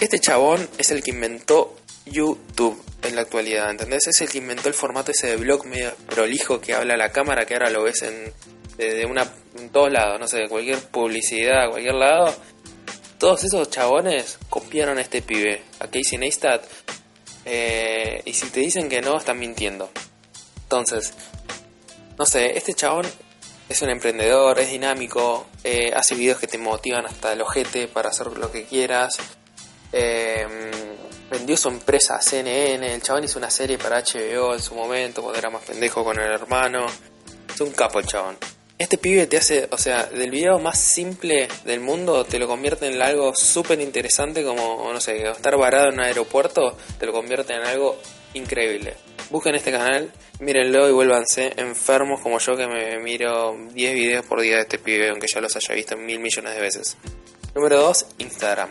Este 0.00 0.18
chabón 0.18 0.66
es 0.78 0.90
el 0.90 1.02
que 1.02 1.10
inventó 1.10 1.76
YouTube 2.06 2.82
en 3.02 3.16
la 3.16 3.22
actualidad, 3.22 3.70
¿entendés? 3.70 4.06
Es 4.08 4.20
el 4.20 4.28
que 4.28 4.38
inventó 4.38 4.68
el 4.68 4.74
formato 4.74 5.10
ese 5.10 5.28
de 5.28 5.36
blog 5.36 5.66
medio 5.66 5.94
prolijo 6.06 6.60
que 6.60 6.74
habla 6.74 6.96
la 6.96 7.10
cámara, 7.12 7.46
que 7.46 7.54
ahora 7.54 7.70
lo 7.70 7.82
ves 7.82 8.02
en, 8.02 8.32
de 8.76 9.06
una, 9.06 9.30
en 9.58 9.70
todos 9.70 9.92
lados, 9.92 10.18
no 10.18 10.26
sé, 10.26 10.48
cualquier 10.48 10.78
publicidad, 10.78 11.68
cualquier 11.70 11.94
lado. 11.94 12.34
Todos 13.18 13.44
esos 13.44 13.68
chabones 13.70 14.38
copiaron 14.48 14.98
a 14.98 15.02
este 15.02 15.20
pibe, 15.22 15.62
a 15.78 15.88
Casey 15.88 16.18
Neistat. 16.18 16.64
Eh, 17.44 18.22
y 18.24 18.32
si 18.32 18.48
te 18.48 18.60
dicen 18.60 18.88
que 18.88 19.02
no, 19.02 19.18
están 19.18 19.38
mintiendo. 19.38 19.90
Entonces, 20.62 21.12
no 22.18 22.24
sé, 22.24 22.56
este 22.56 22.74
chabón 22.74 23.06
es 23.68 23.82
un 23.82 23.90
emprendedor, 23.90 24.58
es 24.58 24.70
dinámico, 24.70 25.46
eh, 25.64 25.92
hace 25.94 26.14
videos 26.14 26.38
que 26.38 26.46
te 26.46 26.58
motivan 26.58 27.06
hasta 27.06 27.32
el 27.32 27.40
ojete 27.42 27.88
para 27.88 28.08
hacer 28.08 28.28
lo 28.28 28.50
que 28.50 28.64
quieras. 28.64 29.18
Eh, 29.92 30.46
vendió 31.30 31.56
su 31.56 31.68
empresa 31.68 32.16
a 32.16 32.22
CNN, 32.22 32.94
el 32.94 33.02
chabón 33.02 33.24
hizo 33.24 33.38
una 33.38 33.50
serie 33.50 33.78
para 33.78 34.02
HBO 34.02 34.54
en 34.54 34.60
su 34.60 34.74
momento, 34.74 35.22
cuando 35.22 35.38
era 35.38 35.50
más 35.50 35.62
pendejo 35.62 36.04
con 36.04 36.18
el 36.18 36.30
hermano. 36.30 36.86
Es 37.54 37.60
un 37.60 37.70
capo 37.70 38.00
el 38.00 38.06
chabón. 38.06 38.36
Este 38.78 38.96
pibe 38.96 39.26
te 39.26 39.36
hace, 39.36 39.68
o 39.70 39.76
sea, 39.76 40.06
del 40.06 40.30
video 40.30 40.58
más 40.58 40.78
simple 40.78 41.48
del 41.66 41.80
mundo 41.80 42.24
te 42.24 42.38
lo 42.38 42.48
convierte 42.48 42.86
en 42.86 43.00
algo 43.02 43.34
súper 43.34 43.78
interesante 43.78 44.42
como, 44.42 44.90
no 44.90 45.00
sé, 45.00 45.28
estar 45.28 45.56
varado 45.58 45.88
en 45.88 45.94
un 45.94 46.00
aeropuerto, 46.00 46.76
te 46.98 47.04
lo 47.04 47.12
convierte 47.12 47.52
en 47.52 47.62
algo 47.62 48.00
increíble. 48.32 48.94
Busquen 49.28 49.54
este 49.54 49.70
canal, 49.70 50.10
mírenlo 50.40 50.88
y 50.88 50.92
vuélvanse 50.92 51.52
enfermos 51.58 52.20
como 52.20 52.38
yo 52.38 52.56
que 52.56 52.66
me 52.66 52.98
miro 53.00 53.54
10 53.70 53.94
videos 53.94 54.24
por 54.24 54.40
día 54.40 54.56
de 54.56 54.62
este 54.62 54.78
pibe, 54.78 55.10
aunque 55.10 55.26
ya 55.32 55.42
los 55.42 55.54
haya 55.54 55.74
visto 55.74 55.96
mil 55.98 56.18
millones 56.18 56.54
de 56.54 56.60
veces. 56.60 56.96
Número 57.54 57.80
2, 57.80 58.06
Instagram. 58.18 58.70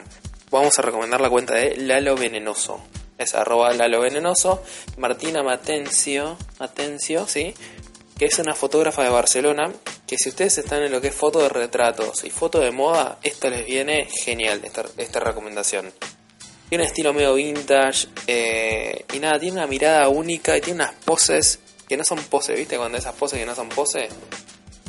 Vamos 0.52 0.80
a 0.80 0.82
recomendar 0.82 1.22
la 1.22 1.30
cuenta 1.30 1.54
de 1.54 1.78
Lalo 1.78 2.16
Venenoso. 2.16 2.82
Es 3.20 3.36
arroba 3.36 3.72
Lalo 3.74 4.02
Venenoso. 4.02 4.64
Martina 4.98 5.44
Matencio, 5.44 6.38
Matencio, 6.60 7.28
¿sí? 7.28 7.54
Que 8.18 8.26
es 8.26 8.40
una 8.40 8.56
fotógrafa 8.56 9.04
de 9.04 9.10
Barcelona. 9.10 9.72
Que 10.08 10.18
si 10.18 10.30
ustedes 10.30 10.58
están 10.58 10.82
en 10.82 10.92
lo 10.92 11.02
que 11.02 11.10
es 11.10 11.16
foto 11.16 11.40
de 11.40 11.50
retratos 11.50 12.24
y 12.24 12.32
foto 12.32 12.62
de 12.62 12.72
moda, 12.72 13.20
esto 13.22 13.48
les 13.52 13.64
viene 13.64 14.08
genial, 14.24 14.62
esta, 14.64 14.86
esta 14.98 15.20
recomendación. 15.20 15.94
Tiene 16.68 16.84
un 16.84 16.88
estilo 16.88 17.14
medio 17.14 17.36
vintage. 17.36 18.08
Eh, 18.26 19.06
y 19.14 19.20
nada, 19.20 19.38
tiene 19.38 19.58
una 19.58 19.68
mirada 19.68 20.10
única 20.10 20.58
y 20.58 20.62
tiene 20.62 20.82
unas 20.84 20.96
poses 21.06 21.60
que 21.88 21.96
no 21.96 22.04
son 22.04 22.18
poses, 22.24 22.58
¿viste? 22.58 22.78
Cuando 22.78 22.98
esas 22.98 23.14
poses 23.14 23.38
que 23.38 23.46
no 23.46 23.54
son 23.54 23.70
poses. 23.70 24.12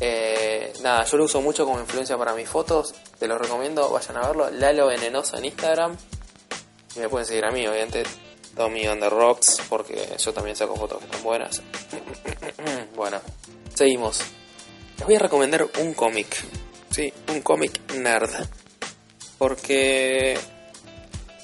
Eh, 0.01 0.73
nada, 0.83 1.05
yo 1.05 1.19
lo 1.19 1.25
uso 1.25 1.43
mucho 1.43 1.67
como 1.67 1.79
influencia 1.79 2.17
para 2.17 2.35
mis 2.35 2.49
fotos. 2.49 2.95
Te 3.19 3.29
lo 3.29 3.39
recomiendo, 3.39 3.91
vayan 3.91 4.17
a 4.17 4.27
verlo. 4.27 4.51
Lalo 4.51 4.87
Venenoso 4.87 5.37
en 5.37 5.45
Instagram. 5.45 5.97
Y 6.97 7.01
me 7.01 7.09
pueden 7.09 7.27
seguir 7.27 7.45
a 7.45 7.51
mí, 7.51 7.67
obviamente. 7.67 8.03
Tommy 8.57 8.87
on 8.89 8.99
the 8.99 9.09
Rocks, 9.09 9.63
porque 9.69 10.17
yo 10.19 10.33
también 10.33 10.57
saco 10.57 10.75
fotos 10.75 10.99
que 10.99 11.05
están 11.05 11.23
buenas. 11.23 11.63
bueno, 12.97 13.21
seguimos. 13.75 14.21
Les 14.99 15.07
voy 15.07 15.15
a 15.15 15.21
recomendar 15.21 15.69
un 15.79 15.95
cómic. 15.95 16.45
Sí, 16.91 17.13
un 17.29 17.43
cómic 17.43 17.93
nerd. 17.95 18.31
Porque 19.39 20.37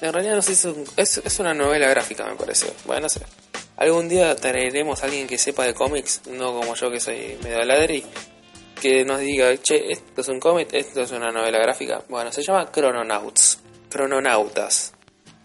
en 0.01 0.13
realidad 0.13 0.35
no 0.35 0.41
sé, 0.41 0.51
es, 0.51 0.67
es, 0.95 1.17
es, 1.25 1.39
una 1.39 1.53
novela 1.53 1.87
gráfica, 1.87 2.25
me 2.25 2.35
parece. 2.35 2.71
Bueno, 2.85 3.03
no 3.03 3.09
sé. 3.09 3.21
Algún 3.77 4.09
día 4.09 4.35
traeremos 4.35 5.01
a 5.01 5.05
alguien 5.05 5.27
que 5.27 5.37
sepa 5.37 5.63
de 5.63 5.73
cómics, 5.73 6.21
no 6.27 6.53
como 6.53 6.75
yo 6.75 6.91
que 6.91 6.99
soy 6.99 7.37
medio 7.43 7.63
ladri, 7.63 8.03
que 8.81 9.05
nos 9.05 9.19
diga, 9.19 9.55
che, 9.57 9.91
esto 9.91 10.21
es 10.21 10.27
un 10.27 10.39
cómic, 10.39 10.69
esto 10.73 11.01
es 11.01 11.11
una 11.11 11.31
novela 11.31 11.59
gráfica. 11.59 12.03
Bueno, 12.09 12.31
se 12.31 12.41
llama 12.41 12.71
Chrononauts. 12.71 13.59
Crononautas. 13.89 14.93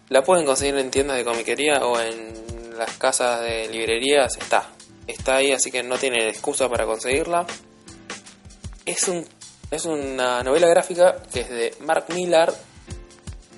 La 0.09 0.23
pueden 0.23 0.45
conseguir 0.45 0.77
en 0.77 0.91
tiendas 0.91 1.17
de 1.17 1.23
comiquería 1.23 1.85
o 1.85 1.99
en 1.99 2.77
las 2.77 2.97
casas 2.97 3.41
de 3.41 3.67
librerías. 3.69 4.37
Está. 4.37 4.69
Está 5.07 5.37
ahí, 5.37 5.51
así 5.51 5.71
que 5.71 5.83
no 5.83 5.97
tienen 5.97 6.27
excusa 6.27 6.69
para 6.69 6.85
conseguirla. 6.85 7.45
Es 8.85 9.07
un 9.07 9.25
es 9.71 9.85
una 9.85 10.43
novela 10.43 10.67
gráfica 10.67 11.15
que 11.33 11.39
es 11.41 11.49
de 11.49 11.73
Mark 11.79 12.05
Millar 12.09 12.53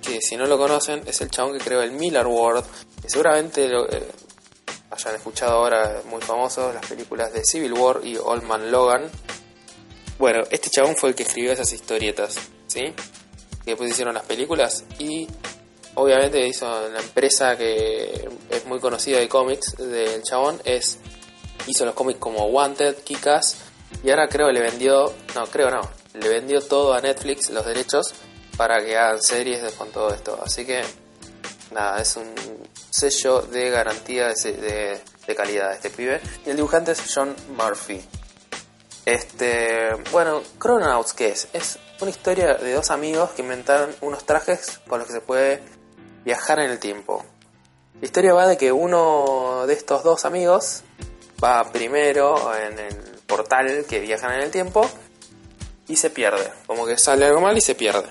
que 0.01 0.21
si 0.21 0.37
no 0.37 0.45
lo 0.45 0.57
conocen 0.57 1.01
es 1.05 1.19
el 1.19 1.29
chabón 1.29 1.57
que 1.57 1.63
creó 1.63 1.81
el 1.81 1.91
Miller 1.91 2.25
World, 2.25 2.63
que 3.01 3.09
seguramente 3.09 3.67
lo, 3.67 3.89
eh, 3.91 4.07
hayan 4.91 5.15
escuchado 5.15 5.53
ahora 5.53 6.01
muy 6.05 6.21
famosos 6.21 6.73
las 6.73 6.85
películas 6.85 7.33
de 7.33 7.43
Civil 7.43 7.73
War 7.73 7.99
y 8.03 8.17
Old 8.17 8.43
Man 8.43 8.71
Logan. 8.71 9.09
Bueno, 10.17 10.43
este 10.49 10.69
chabón 10.69 10.95
fue 10.95 11.09
el 11.09 11.15
que 11.15 11.23
escribió 11.23 11.51
esas 11.51 11.71
historietas, 11.73 12.35
¿sí? 12.67 12.93
Que 13.63 13.71
después 13.71 13.89
hicieron 13.91 14.13
las 14.13 14.25
películas 14.25 14.85
y 14.99 15.27
obviamente 15.95 16.47
hizo 16.47 16.89
la 16.89 16.99
empresa 16.99 17.57
que 17.57 18.29
es 18.49 18.65
muy 18.65 18.79
conocida 18.79 19.19
de 19.19 19.27
cómics 19.27 19.75
del 19.77 20.23
chabón, 20.23 20.61
es 20.63 20.99
hizo 21.67 21.85
los 21.85 21.95
cómics 21.95 22.19
como 22.19 22.45
Wanted, 22.45 22.95
Kikas 23.03 23.57
y 24.03 24.09
ahora 24.09 24.27
creo 24.27 24.47
que 24.47 24.53
le 24.53 24.61
vendió, 24.61 25.13
no, 25.35 25.45
creo 25.47 25.69
no, 25.69 25.81
le 26.13 26.29
vendió 26.29 26.61
todo 26.61 26.93
a 26.93 27.01
Netflix 27.01 27.49
los 27.49 27.65
derechos 27.65 28.13
para 28.57 28.83
que 28.83 28.97
hagan 28.97 29.21
series 29.21 29.73
con 29.73 29.91
todo 29.91 30.13
esto. 30.13 30.39
Así 30.43 30.65
que, 30.65 30.81
nada, 31.71 32.01
es 32.01 32.15
un 32.15 32.33
sello 32.89 33.41
de 33.41 33.69
garantía 33.69 34.29
de, 34.29 35.01
de, 35.27 35.35
calidad 35.35 35.69
de 35.69 35.75
este 35.75 35.89
pibe. 35.89 36.21
Y 36.45 36.49
el 36.51 36.55
dibujante 36.55 36.91
es 36.91 37.01
John 37.13 37.35
Murphy. 37.57 38.01
Este, 39.05 39.93
bueno, 40.11 40.41
Chrononauts, 40.59 41.13
¿qué 41.13 41.29
es? 41.29 41.47
Es 41.53 41.79
una 42.01 42.09
historia 42.09 42.55
de 42.55 42.73
dos 42.73 42.89
amigos 42.89 43.31
que 43.31 43.43
inventaron 43.43 43.95
unos 44.01 44.25
trajes 44.25 44.79
con 44.87 44.99
los 44.99 45.07
que 45.07 45.13
se 45.13 45.21
puede 45.21 45.61
viajar 46.23 46.59
en 46.59 46.71
el 46.71 46.79
tiempo. 46.79 47.23
La 48.01 48.05
historia 48.05 48.33
va 48.33 48.47
de 48.47 48.57
que 48.57 48.71
uno 48.71 49.65
de 49.67 49.73
estos 49.73 50.03
dos 50.03 50.25
amigos 50.25 50.83
va 51.43 51.71
primero 51.71 52.53
en 52.55 52.79
el 52.79 52.95
portal 53.27 53.85
que 53.87 53.99
viajan 53.99 54.33
en 54.33 54.41
el 54.41 54.51
tiempo 54.51 54.89
y 55.87 55.95
se 55.95 56.09
pierde. 56.09 56.51
Como 56.65 56.85
que 56.85 56.97
sale 56.97 57.25
algo 57.25 57.41
mal 57.41 57.57
y 57.57 57.61
se 57.61 57.75
pierde. 57.75 58.09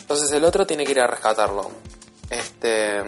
Entonces 0.00 0.30
el 0.32 0.44
otro 0.44 0.66
tiene 0.66 0.84
que 0.84 0.92
ir 0.92 1.00
a 1.00 1.06
rescatarlo. 1.06 1.70
Este. 2.30 3.00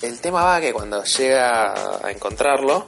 El 0.00 0.20
tema 0.20 0.44
va 0.44 0.60
que 0.60 0.72
cuando 0.72 1.02
llega 1.02 2.06
a 2.06 2.10
encontrarlo, 2.10 2.86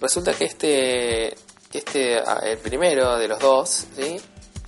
resulta 0.00 0.32
que 0.32 0.44
este. 0.44 1.36
Este. 1.74 2.22
El 2.42 2.58
primero 2.58 3.18
de 3.18 3.28
los 3.28 3.38
dos. 3.38 3.86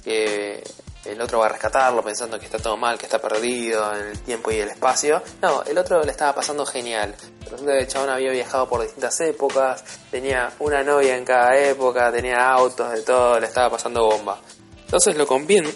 Que 0.05 0.63
el 1.07 1.21
otro 1.21 1.39
va 1.39 1.47
a 1.47 1.49
rescatarlo 1.51 2.03
pensando 2.03 2.39
que 2.39 2.47
está 2.47 2.59
todo 2.59 2.77
mal, 2.77 2.99
que 2.99 3.07
está 3.07 3.21
perdido 3.21 3.95
en 3.95 4.09
el 4.09 4.19
tiempo 4.21 4.51
y 4.51 4.57
el 4.57 4.69
espacio. 4.69 5.23
No, 5.41 5.63
el 5.63 5.79
otro 5.79 6.03
le 6.03 6.11
estaba 6.11 6.35
pasando 6.35 6.67
genial. 6.67 7.15
Resulta 7.51 7.73
que 7.73 7.79
el 7.79 7.89
chabón 7.89 8.11
había 8.11 8.31
viajado 8.33 8.69
por 8.69 8.83
distintas 8.83 9.21
épocas, 9.21 9.85
tenía 10.11 10.53
una 10.59 10.83
novia 10.83 11.17
en 11.17 11.25
cada 11.25 11.57
época, 11.57 12.11
tenía 12.11 12.51
autos 12.51 12.91
de 12.93 13.03
todo, 13.03 13.39
le 13.39 13.47
estaba 13.47 13.71
pasando 13.71 14.05
bomba. 14.05 14.41
Entonces 14.85 15.17
lo, 15.17 15.27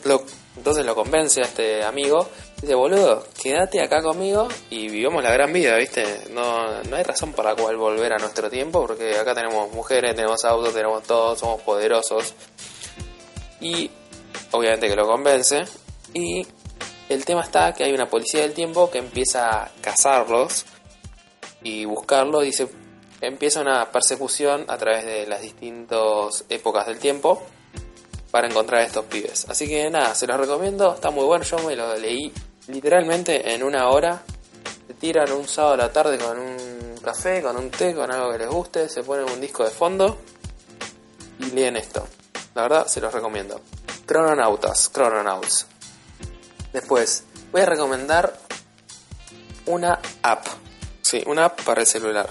lo, 0.05 0.25
entonces 0.57 0.87
lo 0.87 0.95
convence 0.95 1.41
a 1.41 1.45
este 1.45 1.85
amigo. 1.85 2.29
Dice, 2.61 2.75
boludo, 2.75 3.25
quédate 3.43 3.81
acá 3.81 4.03
conmigo 4.03 4.47
y 4.69 4.89
vivamos 4.89 5.23
la 5.23 5.33
gran 5.33 5.51
vida, 5.51 5.77
¿viste? 5.77 6.05
No, 6.31 6.83
no 6.83 6.97
hay 6.97 7.03
razón 7.03 7.33
para 7.33 7.55
cual 7.55 7.79
volver 7.79 8.13
a 8.13 8.19
nuestro 8.19 8.51
tiempo 8.51 8.87
porque 8.87 9.17
acá 9.17 9.35
tenemos 9.35 9.73
mujeres, 9.73 10.15
tenemos 10.15 10.45
autos, 10.45 10.75
tenemos 10.75 11.03
todo, 11.05 11.35
somos 11.37 11.63
poderosos. 11.63 12.35
Y 13.61 13.91
obviamente 14.51 14.89
que 14.89 14.97
lo 14.97 15.07
convence. 15.07 15.65
Y 16.13 16.47
el 17.09 17.25
tema 17.25 17.43
está 17.43 17.73
que 17.73 17.85
hay 17.85 17.95
una 17.95 18.11
policía 18.11 18.43
del 18.43 18.53
tiempo 18.53 18.91
que 18.91 18.99
empieza 18.99 19.63
a 19.63 19.71
cazarlos 19.81 20.67
y 21.63 21.87
buscarlo 21.87 22.43
se 22.53 22.69
empieza 23.23 23.63
una 23.63 23.91
persecución 23.91 24.67
a 24.69 24.77
través 24.77 25.07
de 25.07 25.27
las 25.27 25.41
distintas 25.41 26.45
épocas 26.49 26.87
del 26.87 26.99
tiempo 26.99 27.43
para 28.31 28.49
encontrar 28.49 28.83
a 28.83 28.85
estos 28.85 29.07
pibes. 29.07 29.47
Así 29.49 29.67
que 29.67 29.89
nada, 29.91 30.15
se 30.15 30.27
los 30.27 30.39
recomiendo, 30.39 30.95
está 30.95 31.11
muy 31.11 31.25
bueno, 31.25 31.45
yo 31.45 31.59
me 31.61 31.75
lo 31.75 31.97
leí 31.97 32.33
literalmente 32.71 33.55
en 33.55 33.63
una 33.63 33.89
hora. 33.89 34.23
Se 34.87 34.95
tiran 34.95 35.31
un 35.33 35.47
sábado 35.47 35.75
a 35.75 35.77
la 35.77 35.93
tarde 35.93 36.19
con 36.19 36.39
un 36.39 36.97
café, 37.03 37.43
con 37.43 37.57
un 37.57 37.71
té, 37.71 37.95
con 37.95 38.11
algo 38.11 38.33
que 38.33 38.39
les 38.39 38.49
guste, 38.49 38.89
se 38.89 39.03
ponen 39.03 39.31
un 39.31 39.41
disco 39.41 39.65
de 39.65 39.71
fondo 39.71 40.19
y 41.39 41.51
leen 41.51 41.77
esto. 41.77 42.07
La 42.55 42.63
verdad, 42.63 42.87
se 42.87 43.01
los 43.01 43.13
recomiendo. 43.13 43.61
Chrononautas, 44.07 44.91
Chrononauts. 44.93 45.67
Después, 46.73 47.25
voy 47.53 47.63
a 47.63 47.67
recomendar 47.67 48.33
una 49.67 50.01
app. 50.23 50.47
Sí, 51.03 51.23
una 51.27 51.47
app 51.47 51.63
para 51.63 51.81
el 51.81 51.87
celular. 51.87 52.29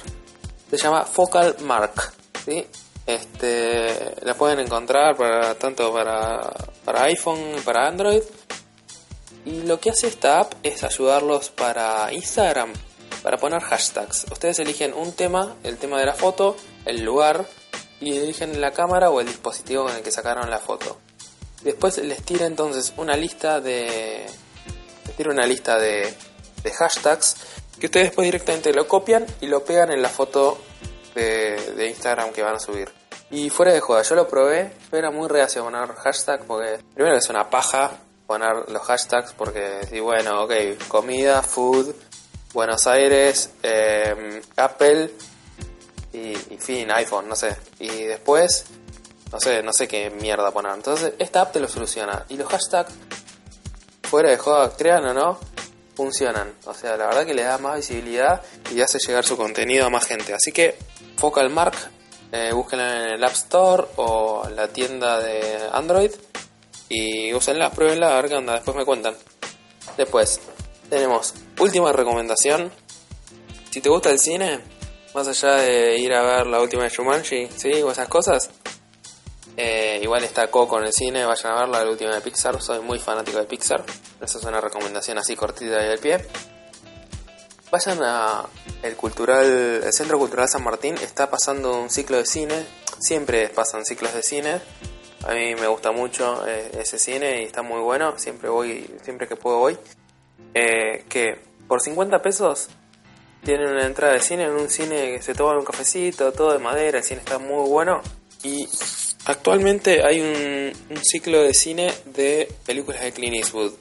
Se 0.70 0.78
llama 0.78 1.04
Focal 1.06 1.56
Mark. 1.62 2.14
¿sí? 2.46 2.66
Este, 3.06 4.16
la 4.22 4.36
pueden 4.36 4.60
encontrar 4.60 5.16
para, 5.16 5.56
tanto 5.56 5.92
para, 5.92 6.52
para 6.86 7.04
iPhone 7.04 7.56
para 7.66 7.88
Android. 7.88 8.22
Y 9.46 9.62
lo 9.62 9.80
que 9.80 9.90
hace 9.92 10.08
esta 10.08 10.40
app 10.40 10.54
es 10.64 10.84
ayudarlos 10.84 11.50
para 11.50 12.12
Instagram, 12.14 12.74
para 13.24 13.38
poner 13.38 13.62
hashtags. 13.62 14.26
Ustedes 14.32 14.60
eligen 14.60 14.94
un 14.94 15.14
tema, 15.14 15.56
el 15.64 15.78
tema 15.78 16.00
de 16.00 16.06
la 16.06 16.14
foto, 16.14 16.56
el 16.86 17.04
lugar, 17.04 17.46
y 18.02 18.16
eligen 18.16 18.62
la 18.62 18.72
cámara 18.72 19.10
o 19.10 19.20
el 19.22 19.28
dispositivo 19.28 19.86
con 19.86 19.96
el 19.96 20.02
que 20.02 20.12
sacaron 20.12 20.50
la 20.50 20.60
foto. 20.60 20.98
Después 21.64 21.98
les 21.98 22.24
tira 22.24 22.46
entonces 22.46 22.94
una 22.98 23.16
lista 23.18 23.60
de. 23.60 24.26
Les 25.06 25.16
tira 25.16 25.32
una 25.32 25.46
lista 25.46 25.78
de, 25.78 26.14
de 26.64 26.72
hashtags 26.72 27.36
que 27.80 27.88
ustedes 27.88 28.08
después 28.08 28.26
directamente 28.26 28.74
lo 28.74 28.88
copian 28.88 29.26
y 29.42 29.48
lo 29.48 29.64
pegan 29.64 29.92
en 29.92 30.02
la 30.02 30.10
foto 30.10 30.58
de, 31.16 31.88
Instagram 31.88 32.32
que 32.32 32.44
van 32.44 32.56
a 32.56 32.60
subir. 32.60 32.90
Y 33.32 33.50
fuera 33.50 33.74
de 33.74 33.80
joda, 33.80 34.02
yo 34.02 34.16
lo 34.16 34.28
probé, 34.28 34.74
yo 34.92 34.98
era 34.98 35.12
muy 35.12 35.28
reacio 35.28 35.64
poner 35.64 35.88
hashtag 35.94 36.46
porque 36.46 36.80
primero 36.94 37.16
es 37.16 37.30
una 37.30 37.50
paja 37.50 37.92
poner 38.30 38.70
los 38.70 38.84
hashtags 38.84 39.34
porque 39.34 39.88
si 39.90 40.00
bueno, 40.00 40.44
ok, 40.44 40.54
comida, 40.88 41.42
food, 41.42 41.96
Buenos 42.54 42.86
Aires, 42.86 43.50
eh, 43.64 44.40
Apple 44.56 45.12
y, 46.14 46.36
fin, 46.60 46.92
iPhone, 46.92 47.28
no 47.28 47.36
sé. 47.36 47.58
Y 47.80 47.90
después, 48.04 48.66
no 49.32 49.40
sé, 49.40 49.64
no 49.64 49.74
sé 49.74 49.88
qué 49.88 50.12
mierda 50.12 50.52
poner. 50.52 50.74
Entonces, 50.76 51.14
esta 51.18 51.42
app 51.42 51.54
te 51.54 51.60
lo 51.60 51.68
soluciona. 51.68 52.28
Y 52.30 52.38
los 52.38 52.48
hashtags, 52.48 52.94
fuera 54.04 54.30
de 54.30 54.38
joda, 54.38 54.78
crean 54.78 55.06
o 55.08 55.14
no, 55.16 55.40
funcionan. 55.96 56.54
O 56.66 56.74
sea, 56.76 56.98
la 56.98 57.08
verdad 57.08 57.26
que 57.26 57.34
le 57.34 57.42
da 57.42 57.58
más 57.58 57.78
visibilidad 57.78 58.44
y 58.72 58.80
hace 58.82 59.00
llegar 59.00 59.26
su 59.26 59.38
contenido 59.38 59.88
a 59.88 59.90
más 59.90 60.06
gente. 60.06 60.36
Así 60.36 60.52
que, 60.52 60.78
Focal 61.18 61.50
Mark, 61.50 61.74
eh, 62.32 62.52
búsquenla 62.54 63.06
en 63.06 63.10
el 63.14 63.24
App 63.24 63.34
Store 63.34 63.88
o 63.96 64.48
la 64.56 64.68
tienda 64.68 65.20
de 65.20 65.68
Android 65.74 66.12
y 66.90 67.32
úsenla, 67.34 67.72
pruébenla, 67.72 68.18
a 68.18 68.22
ver 68.22 68.30
qué 68.30 68.36
onda, 68.36 68.54
después 68.54 68.76
me 68.76 68.84
cuentan. 68.84 69.16
Después, 69.96 70.42
tenemos 70.90 71.36
última 71.60 71.94
recomendación. 71.94 72.72
Si 73.70 73.80
te 73.80 73.90
gusta 73.90 74.10
el 74.10 74.20
cine, 74.20 74.60
más 75.14 75.28
allá 75.28 75.56
de 75.56 75.98
ir 76.00 76.14
a 76.14 76.24
ver 76.24 76.48
la 76.48 76.60
última 76.60 76.84
de 76.84 76.90
Shumanji, 76.90 77.48
¿sí? 77.56 77.82
O 77.84 77.92
esas 77.92 78.08
cosas. 78.08 78.50
Eh, 79.56 80.00
igual 80.02 80.24
está 80.24 80.50
Coco 80.50 80.80
en 80.80 80.86
el 80.86 80.94
cine, 80.94 81.26
vayan 81.26 81.52
a 81.52 81.60
verla, 81.60 81.84
la 81.84 81.92
última 81.92 82.16
de 82.16 82.22
Pixar. 82.22 82.62
Soy 82.62 82.80
muy 82.80 82.98
fanático 82.98 83.38
de 83.38 83.44
Pixar. 83.44 83.84
Esa 84.22 84.38
es 84.38 84.44
una 84.46 84.62
recomendación 84.62 85.18
así 85.18 85.36
cortita 85.36 85.86
y 85.86 85.90
al 85.90 86.00
pie. 86.00 86.26
Vayan 87.72 88.00
a 88.02 88.46
el 88.82 88.96
cultural, 88.96 89.46
el 89.84 89.94
Centro 89.94 90.18
Cultural 90.18 90.48
San 90.50 90.64
Martín. 90.64 90.96
Está 90.96 91.30
pasando 91.30 91.80
un 91.80 91.90
ciclo 91.90 92.18
de 92.18 92.26
cine. 92.26 92.66
Siempre 93.00 93.50
pasan 93.50 93.86
ciclos 93.86 94.14
de 94.14 94.24
cine. 94.24 94.62
A 95.26 95.34
mí 95.34 95.56
me 95.56 95.68
gusta 95.68 95.92
mucho 95.92 96.48
eh, 96.48 96.72
ese 96.80 96.98
cine 96.98 97.42
y 97.42 97.46
está 97.46 97.62
muy 97.62 97.82
bueno. 97.82 98.18
Siempre 98.18 98.50
voy, 98.50 98.90
siempre 99.02 99.28
que 99.28 99.36
puedo 99.36 99.60
voy. 99.60 99.78
Eh, 100.54 101.04
que 101.10 101.38
por 101.68 101.82
50 101.82 102.22
pesos 102.22 102.70
tienen 103.44 103.70
una 103.70 103.86
entrada 103.86 104.14
de 104.14 104.22
cine 104.22 104.44
en 104.44 104.52
un 104.52 104.70
cine 104.70 105.14
que 105.14 105.22
se 105.22 105.34
toma 105.34 105.58
un 105.58 105.66
cafecito, 105.66 106.32
todo 106.32 106.54
de 106.54 106.60
madera, 106.60 106.98
el 107.00 107.04
cine 107.04 107.20
está 107.20 107.38
muy 107.40 107.70
bueno. 107.70 108.02
Y 108.44 108.68
actualmente 109.26 110.04
hay 110.04 110.22
un, 110.22 110.74
ciclo 111.04 111.42
de 111.42 111.54
cine 111.54 111.94
de 112.06 112.52
películas 112.66 113.02
de 113.02 113.12
Clint 113.12 113.36
Eastwood. 113.36 113.74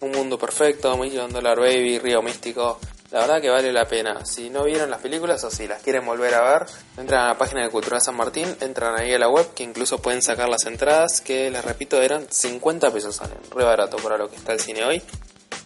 Un 0.00 0.10
mundo 0.12 0.38
perfecto, 0.38 0.94
Million 0.96 1.32
Dollar 1.32 1.58
Baby, 1.58 1.98
Río 1.98 2.22
Místico. 2.22 2.78
La 3.10 3.20
verdad 3.20 3.40
que 3.40 3.50
vale 3.50 3.72
la 3.72 3.86
pena. 3.86 4.24
Si 4.26 4.50
no 4.50 4.64
vieron 4.64 4.90
las 4.90 5.00
películas 5.00 5.42
o 5.44 5.50
si 5.50 5.68
las 5.68 5.82
quieren 5.82 6.04
volver 6.04 6.34
a 6.34 6.42
ver, 6.42 6.66
entran 6.96 7.24
a 7.24 7.28
la 7.28 7.38
página 7.38 7.62
de 7.62 7.70
Cultura 7.70 8.00
San 8.00 8.16
Martín, 8.16 8.56
entran 8.60 8.98
ahí 8.98 9.12
a 9.12 9.18
la 9.18 9.28
web, 9.28 9.54
que 9.54 9.62
incluso 9.62 9.98
pueden 10.02 10.22
sacar 10.22 10.48
las 10.48 10.66
entradas, 10.66 11.20
que 11.20 11.50
les 11.50 11.64
repito 11.64 12.02
eran 12.02 12.26
50 12.28 12.92
pesos 12.92 13.16
salen. 13.16 13.38
Re 13.54 13.64
barato 13.64 13.96
para 13.98 14.18
lo 14.18 14.28
que 14.28 14.36
está 14.36 14.52
el 14.52 14.60
cine 14.60 14.84
hoy. 14.84 15.02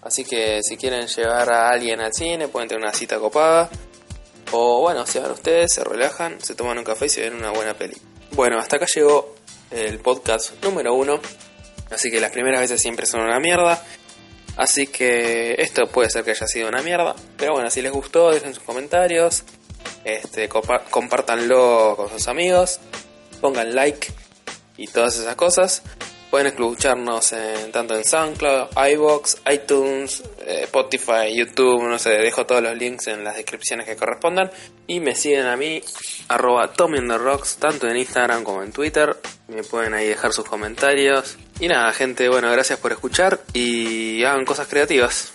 Así 0.03 0.25
que 0.25 0.61
si 0.63 0.77
quieren 0.77 1.07
llevar 1.07 1.53
a 1.53 1.71
alguien 1.71 2.01
al 2.01 2.13
cine, 2.13 2.49
pueden 2.49 2.69
tener 2.69 2.83
una 2.83 2.93
cita 2.93 3.19
copada. 3.19 3.71
O 4.53 4.81
bueno, 4.81 5.07
se 5.07 5.21
van 5.21 5.31
ustedes, 5.31 5.73
se 5.73 5.85
relajan, 5.85 6.41
se 6.41 6.55
toman 6.55 6.79
un 6.79 6.85
café 6.85 7.07
y 7.07 7.09
se 7.09 7.23
ven 7.23 7.35
una 7.35 7.51
buena 7.51 7.75
peli. 7.75 7.97
Bueno, 8.33 8.59
hasta 8.59 8.77
acá 8.77 8.87
llegó 8.93 9.35
el 9.71 9.99
podcast 10.01 10.63
número 10.63 10.95
uno. 10.95 11.21
Así 11.91 12.11
que 12.11 12.21
las 12.21 12.31
primeras 12.31 12.61
veces 12.61 12.81
siempre 12.81 13.07
son 13.07 13.21
una 13.21 13.39
mierda. 13.41 13.83
Así 14.57 14.87
que 14.87 15.55
esto 15.59 15.87
puede 15.87 16.11
ser 16.11 16.25
que 16.25 16.33
haya 16.33 16.47
sido 16.47 16.69
una 16.69 16.83
mierda. 16.83 17.15
Pero 17.37 17.53
bueno, 17.53 17.71
si 17.71 17.83
les 17.83 17.93
gustó, 17.93 18.31
dejen 18.31 18.55
sus 18.55 18.63
comentarios. 18.63 19.45
Este, 20.05 20.49
con 21.97 22.09
sus 22.11 22.29
amigos. 22.29 22.81
Pongan 23.41 23.75
like 23.75 24.13
y 24.77 24.87
todas 24.87 25.19
esas 25.19 25.35
cosas. 25.37 25.83
Pueden 26.31 26.47
escucharnos 26.47 27.33
en, 27.33 27.73
tanto 27.73 27.97
en 27.97 28.05
SoundCloud, 28.05 28.69
iBox, 28.93 29.39
iTunes, 29.53 30.23
eh, 30.47 30.61
Spotify, 30.63 31.35
YouTube, 31.35 31.83
no 31.83 31.99
sé, 31.99 32.11
dejo 32.11 32.47
todos 32.47 32.63
los 32.63 32.77
links 32.77 33.09
en 33.09 33.25
las 33.25 33.37
descripciones 33.37 33.85
que 33.85 33.97
correspondan. 33.97 34.49
Y 34.87 35.01
me 35.01 35.17
siguen 35.17 35.47
a 35.47 35.57
mí, 35.57 35.83
arroba 36.29 36.73
tanto 36.73 37.89
en 37.89 37.97
Instagram 37.97 38.45
como 38.45 38.63
en 38.63 38.71
Twitter. 38.71 39.17
Me 39.49 39.65
pueden 39.65 39.93
ahí 39.93 40.07
dejar 40.07 40.33
sus 40.33 40.45
comentarios. 40.45 41.37
Y 41.59 41.67
nada, 41.67 41.93
gente, 41.93 42.29
bueno, 42.29 42.51
gracias 42.53 42.79
por 42.79 42.93
escuchar 42.93 43.41
y 43.53 44.23
hagan 44.23 44.45
cosas 44.45 44.69
creativas. 44.69 45.33